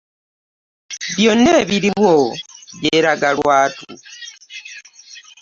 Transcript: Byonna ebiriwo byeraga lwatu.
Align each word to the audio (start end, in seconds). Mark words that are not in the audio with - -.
Byonna 1.15 1.51
ebiriwo 1.63 2.13
byeraga 2.79 3.29
lwatu. 3.37 3.89